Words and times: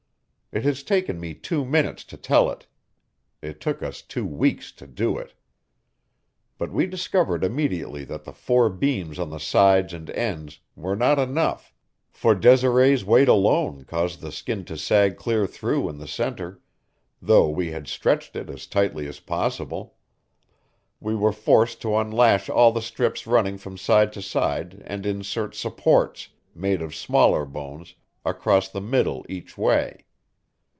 It 0.53 0.65
has 0.65 0.83
taken 0.83 1.17
me 1.17 1.33
two 1.33 1.63
minutes 1.63 2.03
to 2.03 2.17
tell 2.17 2.51
it; 2.51 2.67
it 3.41 3.61
took 3.61 3.81
us 3.81 4.01
two 4.01 4.25
weeks 4.25 4.73
to 4.73 4.85
do 4.85 5.17
it. 5.17 5.33
But 6.57 6.73
we 6.73 6.87
discovered 6.87 7.45
immediately 7.45 8.03
that 8.03 8.25
the 8.25 8.33
four 8.33 8.69
beams 8.69 9.17
on 9.17 9.29
the 9.29 9.39
sides 9.39 9.93
and 9.93 10.09
ends 10.09 10.59
were 10.75 10.97
not 10.97 11.17
enough, 11.19 11.73
for 12.11 12.35
Desiree's 12.35 13.05
weight 13.05 13.29
alone 13.29 13.85
caused 13.85 14.19
the 14.19 14.29
skin 14.29 14.65
to 14.65 14.75
sag 14.77 15.15
clear 15.15 15.47
through 15.47 15.87
in 15.87 15.99
the 15.99 16.05
center, 16.07 16.59
though 17.21 17.47
we 17.47 17.71
had 17.71 17.87
stretched 17.87 18.35
it 18.35 18.49
as 18.49 18.67
tightly 18.67 19.07
as 19.07 19.21
possible. 19.21 19.95
We 20.99 21.15
were 21.15 21.31
forced 21.31 21.79
to 21.83 21.95
unlash 21.95 22.49
all 22.49 22.73
the 22.73 22.81
strips 22.81 23.25
running 23.25 23.57
from 23.57 23.77
side 23.77 24.11
to 24.11 24.21
side 24.21 24.83
and 24.85 25.05
insert 25.05 25.55
supports, 25.55 26.27
made 26.53 26.81
of 26.81 26.93
smaller 26.93 27.45
bones, 27.45 27.95
across 28.25 28.67
the 28.67 28.81
middle 28.81 29.25
each 29.29 29.57
way. 29.57 30.03